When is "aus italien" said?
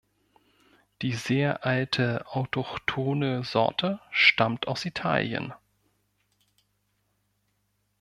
4.67-5.53